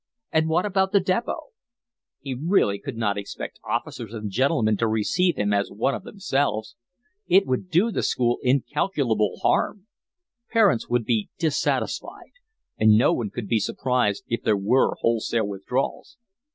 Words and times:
And 0.31 0.49
what 0.49 0.65
about 0.65 0.93
the 0.93 0.99
depot? 0.99 1.49
He 2.21 2.33
really 2.33 2.79
could 2.79 2.97
not 2.97 3.19
expect 3.19 3.59
officers 3.63 4.15
and 4.15 4.31
gentlemen 4.31 4.75
to 4.77 4.87
receive 4.87 5.35
him 5.37 5.53
as 5.53 5.69
one 5.69 5.93
of 5.93 6.01
themselves. 6.03 6.75
It 7.27 7.45
would 7.45 7.69
do 7.69 7.91
the 7.91 8.01
school 8.01 8.39
incalculable 8.41 9.37
harm. 9.43 9.85
Parents 10.49 10.89
would 10.89 11.05
be 11.05 11.29
dissatisfied, 11.37 12.31
and 12.79 12.97
no 12.97 13.13
one 13.13 13.29
could 13.29 13.47
be 13.47 13.59
surprised 13.59 14.23
if 14.27 14.41
there 14.41 14.57
were 14.57 14.95
wholesale 15.01 15.45
withdrawals. 15.47 16.17